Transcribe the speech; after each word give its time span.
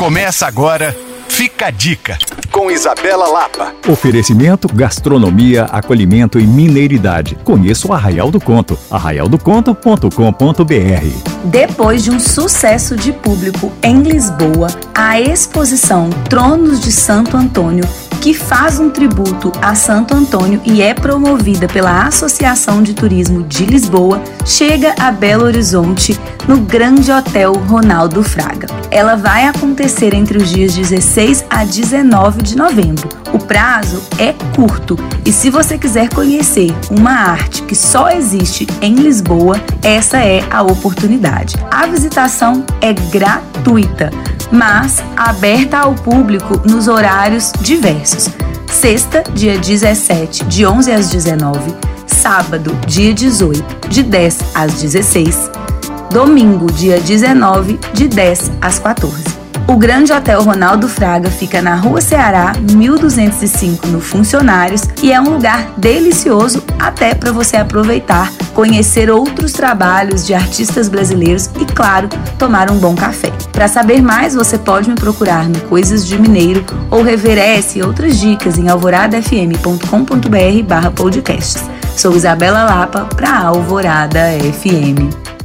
Começa 0.00 0.46
agora, 0.46 0.96
fica 1.28 1.66
a 1.66 1.70
dica, 1.70 2.16
com 2.50 2.70
Isabela 2.70 3.28
Lapa. 3.28 3.74
Oferecimento, 3.86 4.66
gastronomia, 4.66 5.64
acolhimento 5.64 6.40
e 6.40 6.46
mineiridade. 6.46 7.36
Conheça 7.44 7.86
o 7.86 7.92
Arraial 7.92 8.30
do 8.30 8.40
Conto, 8.40 8.78
arraialdoconto.com.br. 8.90 11.44
Depois 11.44 12.02
de 12.02 12.10
um 12.10 12.18
sucesso 12.18 12.96
de 12.96 13.12
público 13.12 13.70
em 13.82 14.00
Lisboa, 14.00 14.68
a 14.94 15.20
exposição 15.20 16.08
Tronos 16.30 16.80
de 16.80 16.90
Santo 16.90 17.36
Antônio 17.36 17.84
que 18.20 18.34
faz 18.34 18.78
um 18.78 18.90
tributo 18.90 19.50
a 19.62 19.74
Santo 19.74 20.14
Antônio 20.14 20.60
e 20.64 20.82
é 20.82 20.92
promovida 20.92 21.66
pela 21.66 22.06
Associação 22.06 22.82
de 22.82 22.92
Turismo 22.92 23.42
de 23.42 23.64
Lisboa, 23.64 24.22
chega 24.44 24.94
a 24.98 25.10
Belo 25.10 25.44
Horizonte 25.44 26.18
no 26.46 26.58
Grande 26.58 27.10
Hotel 27.10 27.54
Ronaldo 27.54 28.22
Fraga. 28.22 28.66
Ela 28.90 29.16
vai 29.16 29.46
acontecer 29.46 30.12
entre 30.12 30.36
os 30.36 30.50
dias 30.50 30.74
16 30.74 31.46
a 31.48 31.64
19 31.64 32.42
de 32.42 32.56
novembro. 32.56 33.08
O 33.32 33.38
prazo 33.38 34.02
é 34.18 34.34
curto 34.54 34.98
e 35.24 35.32
se 35.32 35.48
você 35.48 35.78
quiser 35.78 36.10
conhecer 36.10 36.74
uma 36.90 37.12
arte 37.12 37.62
que 37.62 37.74
só 37.74 38.10
existe 38.10 38.66
em 38.82 38.96
Lisboa, 38.96 39.58
essa 39.82 40.18
é 40.18 40.44
a 40.50 40.62
oportunidade. 40.62 41.56
A 41.70 41.86
visitação 41.86 42.66
é 42.82 42.92
gratuita 42.92 44.10
mas 44.50 45.02
aberta 45.16 45.78
ao 45.78 45.94
público 45.94 46.60
nos 46.68 46.88
horários 46.88 47.52
diversos. 47.60 48.28
Sexta, 48.70 49.22
dia 49.34 49.58
17, 49.58 50.44
de 50.44 50.66
11 50.66 50.92
às 50.92 51.10
19. 51.10 51.74
Sábado, 52.06 52.76
dia 52.86 53.12
18, 53.12 53.88
de 53.88 54.02
10 54.02 54.38
às 54.54 54.80
16. 54.80 55.50
Domingo, 56.10 56.70
dia 56.72 56.98
19, 57.00 57.78
de 57.92 58.08
10 58.08 58.50
às 58.60 58.78
14. 58.78 59.40
O 59.70 59.76
Grande 59.76 60.12
Hotel 60.12 60.42
Ronaldo 60.42 60.88
Fraga 60.88 61.30
fica 61.30 61.62
na 61.62 61.76
Rua 61.76 62.00
Ceará, 62.00 62.52
1205, 62.72 63.86
no 63.86 64.00
Funcionários, 64.00 64.82
e 65.00 65.12
é 65.12 65.20
um 65.20 65.30
lugar 65.30 65.72
delicioso 65.76 66.64
até 66.76 67.14
para 67.14 67.30
você 67.30 67.56
aproveitar, 67.56 68.32
conhecer 68.52 69.08
outros 69.10 69.52
trabalhos 69.52 70.26
de 70.26 70.34
artistas 70.34 70.88
brasileiros 70.88 71.48
e, 71.60 71.64
claro, 71.64 72.08
tomar 72.36 72.68
um 72.68 72.78
bom 72.78 72.96
café. 72.96 73.32
Para 73.60 73.68
saber 73.68 74.00
mais, 74.00 74.34
você 74.34 74.56
pode 74.56 74.88
me 74.88 74.96
procurar 74.96 75.46
no 75.46 75.60
Coisas 75.60 76.06
de 76.06 76.18
Mineiro 76.18 76.64
ou 76.90 77.02
rever 77.02 77.36
essa 77.36 77.78
e 77.78 77.82
outras 77.82 78.18
dicas 78.18 78.56
em 78.56 78.70
alvoradafm.com.br/podcasts. 78.70 81.62
Sou 81.94 82.16
Isabela 82.16 82.64
Lapa 82.64 83.04
para 83.14 83.38
Alvorada 83.38 84.30
FM. 84.54 85.39